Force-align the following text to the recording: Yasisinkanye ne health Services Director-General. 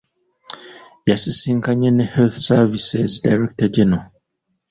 Yasisinkanye 1.09 1.89
ne 1.93 2.05
health 2.13 2.37
Services 2.49 3.11
Director-General. 3.25 4.05